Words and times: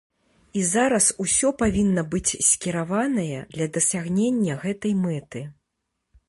І 0.59 0.61
зараз 0.67 1.09
усё 1.23 1.51
павінна 1.61 2.03
быць 2.15 2.31
скіраванае 2.47 3.39
для 3.53 3.67
дасягнення 3.77 4.57
гэтай 4.65 4.93
мэты. 5.05 5.45